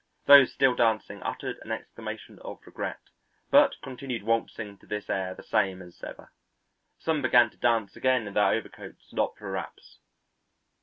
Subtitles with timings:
[0.25, 3.01] Those still dancing uttered an exclamation of regret,
[3.51, 6.33] but continued waltzing to this air the same as ever.
[6.97, 9.99] Some began to dance again in their overcoats and opera wraps.